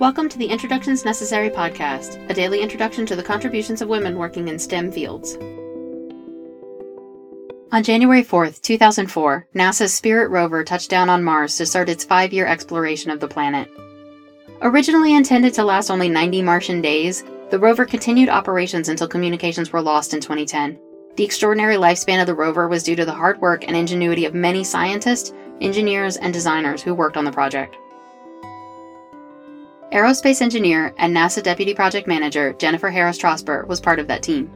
Welcome 0.00 0.28
to 0.30 0.38
the 0.38 0.46
Introductions 0.48 1.04
Necessary 1.04 1.50
podcast, 1.50 2.28
a 2.28 2.34
daily 2.34 2.62
introduction 2.62 3.06
to 3.06 3.14
the 3.14 3.22
contributions 3.22 3.80
of 3.80 3.88
women 3.88 4.18
working 4.18 4.48
in 4.48 4.58
STEM 4.58 4.90
fields. 4.90 5.36
On 7.70 7.80
January 7.80 8.24
4th, 8.24 8.60
2004, 8.62 9.46
NASA's 9.54 9.94
Spirit 9.94 10.30
rover 10.30 10.64
touched 10.64 10.90
down 10.90 11.08
on 11.08 11.22
Mars 11.22 11.56
to 11.58 11.64
start 11.64 11.88
its 11.88 12.02
five 12.02 12.32
year 12.32 12.44
exploration 12.44 13.12
of 13.12 13.20
the 13.20 13.28
planet. 13.28 13.70
Originally 14.62 15.14
intended 15.14 15.54
to 15.54 15.62
last 15.62 15.90
only 15.90 16.08
90 16.08 16.42
Martian 16.42 16.80
days, 16.80 17.22
the 17.50 17.58
rover 17.60 17.84
continued 17.84 18.28
operations 18.28 18.88
until 18.88 19.06
communications 19.06 19.72
were 19.72 19.80
lost 19.80 20.12
in 20.12 20.20
2010. 20.20 20.76
The 21.14 21.24
extraordinary 21.24 21.76
lifespan 21.76 22.20
of 22.20 22.26
the 22.26 22.34
rover 22.34 22.66
was 22.66 22.82
due 22.82 22.96
to 22.96 23.04
the 23.04 23.14
hard 23.14 23.40
work 23.40 23.68
and 23.68 23.76
ingenuity 23.76 24.24
of 24.24 24.34
many 24.34 24.64
scientists, 24.64 25.32
engineers, 25.60 26.16
and 26.16 26.32
designers 26.32 26.82
who 26.82 26.94
worked 26.94 27.16
on 27.16 27.24
the 27.24 27.30
project. 27.30 27.76
Aerospace 29.94 30.42
engineer 30.42 30.92
and 30.98 31.16
NASA 31.16 31.40
Deputy 31.40 31.72
Project 31.72 32.08
Manager 32.08 32.52
Jennifer 32.54 32.90
Harris 32.90 33.16
Trosper 33.16 33.64
was 33.68 33.80
part 33.80 34.00
of 34.00 34.08
that 34.08 34.24
team. 34.24 34.50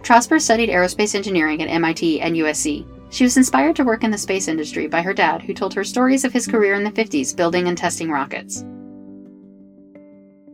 Trosper 0.00 0.40
studied 0.40 0.70
aerospace 0.70 1.14
engineering 1.14 1.60
at 1.60 1.68
MIT 1.68 2.22
and 2.22 2.34
USC. 2.36 2.86
She 3.10 3.22
was 3.22 3.36
inspired 3.36 3.76
to 3.76 3.84
work 3.84 4.02
in 4.02 4.10
the 4.10 4.16
space 4.16 4.48
industry 4.48 4.86
by 4.86 5.02
her 5.02 5.12
dad, 5.12 5.42
who 5.42 5.52
told 5.52 5.74
her 5.74 5.84
stories 5.84 6.24
of 6.24 6.32
his 6.32 6.46
career 6.46 6.72
in 6.72 6.84
the 6.84 6.90
50s 6.90 7.36
building 7.36 7.68
and 7.68 7.76
testing 7.76 8.10
rockets. 8.10 8.64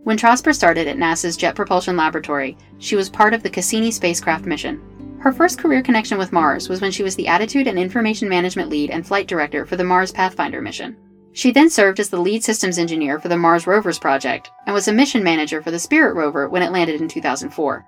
When 0.02 0.18
Trosper 0.18 0.52
started 0.52 0.88
at 0.88 0.96
NASA's 0.96 1.36
Jet 1.36 1.54
Propulsion 1.54 1.96
Laboratory, 1.96 2.56
she 2.78 2.96
was 2.96 3.08
part 3.08 3.34
of 3.34 3.44
the 3.44 3.50
Cassini 3.50 3.92
spacecraft 3.92 4.46
mission. 4.46 4.82
Her 5.20 5.30
first 5.30 5.60
career 5.60 5.80
connection 5.80 6.18
with 6.18 6.32
Mars 6.32 6.68
was 6.68 6.80
when 6.80 6.90
she 6.90 7.04
was 7.04 7.14
the 7.14 7.28
Attitude 7.28 7.68
and 7.68 7.78
Information 7.78 8.28
Management 8.28 8.68
Lead 8.68 8.90
and 8.90 9.06
Flight 9.06 9.28
Director 9.28 9.64
for 9.64 9.76
the 9.76 9.84
Mars 9.84 10.10
Pathfinder 10.10 10.60
mission. 10.60 10.96
She 11.38 11.52
then 11.52 11.70
served 11.70 12.00
as 12.00 12.10
the 12.10 12.20
lead 12.20 12.42
systems 12.42 12.80
engineer 12.80 13.20
for 13.20 13.28
the 13.28 13.36
Mars 13.36 13.64
Rovers 13.64 13.96
project 13.96 14.50
and 14.66 14.74
was 14.74 14.88
a 14.88 14.92
mission 14.92 15.22
manager 15.22 15.62
for 15.62 15.70
the 15.70 15.78
Spirit 15.78 16.16
rover 16.16 16.48
when 16.48 16.62
it 16.64 16.72
landed 16.72 17.00
in 17.00 17.06
2004. 17.06 17.86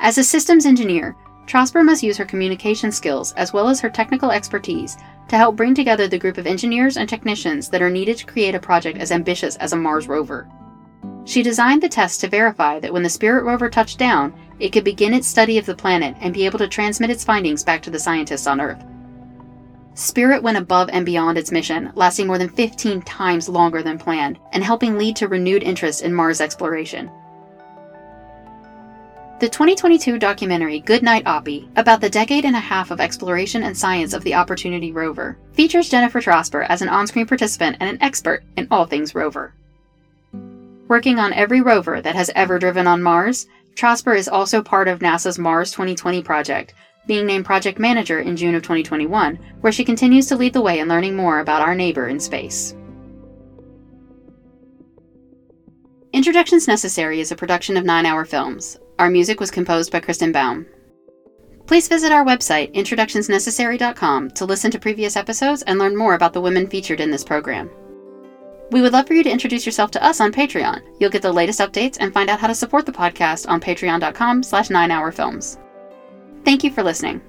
As 0.00 0.18
a 0.18 0.24
systems 0.24 0.66
engineer, 0.66 1.14
Trosper 1.46 1.84
must 1.84 2.02
use 2.02 2.16
her 2.16 2.24
communication 2.24 2.90
skills 2.90 3.32
as 3.34 3.52
well 3.52 3.68
as 3.68 3.80
her 3.80 3.88
technical 3.88 4.32
expertise 4.32 4.96
to 5.28 5.36
help 5.36 5.54
bring 5.54 5.76
together 5.76 6.08
the 6.08 6.18
group 6.18 6.38
of 6.38 6.46
engineers 6.48 6.96
and 6.96 7.08
technicians 7.08 7.68
that 7.68 7.82
are 7.82 7.88
needed 7.88 8.16
to 8.16 8.26
create 8.26 8.56
a 8.56 8.58
project 8.58 8.98
as 8.98 9.12
ambitious 9.12 9.54
as 9.58 9.72
a 9.72 9.76
Mars 9.76 10.08
rover. 10.08 10.50
She 11.24 11.44
designed 11.44 11.84
the 11.84 11.88
test 11.88 12.20
to 12.22 12.28
verify 12.28 12.80
that 12.80 12.92
when 12.92 13.04
the 13.04 13.08
Spirit 13.08 13.44
rover 13.44 13.70
touched 13.70 14.00
down, 14.00 14.34
it 14.58 14.70
could 14.70 14.82
begin 14.82 15.14
its 15.14 15.28
study 15.28 15.56
of 15.56 15.66
the 15.66 15.76
planet 15.76 16.16
and 16.18 16.34
be 16.34 16.46
able 16.46 16.58
to 16.58 16.66
transmit 16.66 17.10
its 17.10 17.22
findings 17.22 17.62
back 17.62 17.80
to 17.82 17.90
the 17.90 17.98
scientists 18.00 18.48
on 18.48 18.60
Earth. 18.60 18.84
Spirit 19.94 20.42
went 20.42 20.56
above 20.56 20.88
and 20.92 21.04
beyond 21.04 21.36
its 21.36 21.50
mission, 21.50 21.90
lasting 21.94 22.26
more 22.26 22.38
than 22.38 22.48
15 22.48 23.02
times 23.02 23.48
longer 23.48 23.82
than 23.82 23.98
planned, 23.98 24.38
and 24.52 24.62
helping 24.62 24.96
lead 24.96 25.16
to 25.16 25.28
renewed 25.28 25.62
interest 25.62 26.02
in 26.02 26.14
Mars 26.14 26.40
exploration. 26.40 27.10
The 29.40 29.48
2022 29.48 30.18
documentary 30.18 30.80
Good 30.80 31.02
Night 31.02 31.24
Oppy, 31.24 31.66
about 31.76 32.02
the 32.02 32.10
decade 32.10 32.44
and 32.44 32.54
a 32.54 32.60
half 32.60 32.90
of 32.90 33.00
exploration 33.00 33.62
and 33.62 33.76
science 33.76 34.12
of 34.12 34.22
the 34.22 34.34
Opportunity 34.34 34.92
rover, 34.92 35.38
features 35.54 35.88
Jennifer 35.88 36.20
Trosper 36.20 36.66
as 36.68 36.82
an 36.82 36.90
on 36.90 37.06
screen 37.06 37.26
participant 37.26 37.78
and 37.80 37.88
an 37.88 38.02
expert 38.02 38.44
in 38.58 38.68
all 38.70 38.84
things 38.84 39.14
rover. 39.14 39.54
Working 40.88 41.18
on 41.18 41.32
every 41.32 41.62
rover 41.62 42.02
that 42.02 42.14
has 42.14 42.30
ever 42.34 42.58
driven 42.58 42.86
on 42.86 43.02
Mars, 43.02 43.46
Trosper 43.80 44.14
is 44.14 44.28
also 44.28 44.62
part 44.62 44.88
of 44.88 44.98
NASA's 44.98 45.38
Mars 45.38 45.70
2020 45.70 46.22
project, 46.22 46.74
being 47.06 47.24
named 47.24 47.46
project 47.46 47.78
manager 47.78 48.20
in 48.20 48.36
June 48.36 48.54
of 48.54 48.60
2021, 48.60 49.36
where 49.62 49.72
she 49.72 49.86
continues 49.86 50.26
to 50.26 50.36
lead 50.36 50.52
the 50.52 50.60
way 50.60 50.80
in 50.80 50.88
learning 50.88 51.16
more 51.16 51.40
about 51.40 51.62
our 51.62 51.74
neighbor 51.74 52.08
in 52.08 52.20
space. 52.20 52.76
Introductions 56.12 56.68
Necessary 56.68 57.20
is 57.20 57.32
a 57.32 57.36
production 57.36 57.78
of 57.78 57.86
9 57.86 58.04
Hour 58.04 58.26
Films. 58.26 58.78
Our 58.98 59.08
music 59.08 59.40
was 59.40 59.50
composed 59.50 59.90
by 59.90 60.00
Kristen 60.00 60.30
Baum. 60.30 60.66
Please 61.66 61.88
visit 61.88 62.12
our 62.12 62.22
website, 62.22 62.74
introductionsnecessary.com, 62.74 64.32
to 64.32 64.44
listen 64.44 64.70
to 64.72 64.78
previous 64.78 65.16
episodes 65.16 65.62
and 65.62 65.78
learn 65.78 65.96
more 65.96 66.16
about 66.16 66.34
the 66.34 66.40
women 66.42 66.68
featured 66.68 67.00
in 67.00 67.10
this 67.10 67.24
program. 67.24 67.70
We 68.70 68.80
would 68.80 68.92
love 68.92 69.06
for 69.06 69.14
you 69.14 69.22
to 69.24 69.30
introduce 69.30 69.66
yourself 69.66 69.90
to 69.92 70.04
us 70.04 70.20
on 70.20 70.32
Patreon. 70.32 70.82
You'll 71.00 71.10
get 71.10 71.22
the 71.22 71.32
latest 71.32 71.60
updates 71.60 71.96
and 72.00 72.14
find 72.14 72.30
out 72.30 72.38
how 72.38 72.46
to 72.46 72.54
support 72.54 72.86
the 72.86 72.92
podcast 72.92 73.48
on 73.48 73.60
patreon.com 73.60 74.42
slash 74.42 74.68
9hourfilms. 74.68 75.58
Thank 76.44 76.64
you 76.64 76.70
for 76.70 76.82
listening. 76.82 77.20